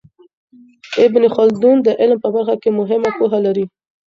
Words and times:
ابن 1.05 1.23
خلدون 1.35 1.75
د 1.83 1.87
علم 1.99 2.17
په 2.23 2.29
برخه 2.35 2.55
کي 2.61 2.69
مهمه 2.79 3.09
پوهه 3.17 3.39
لري. 3.45 3.65